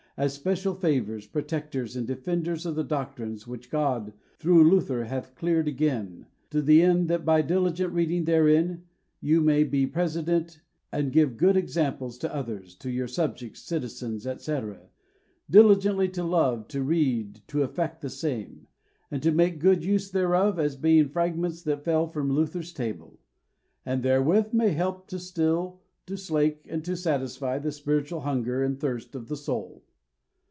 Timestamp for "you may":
9.19-9.63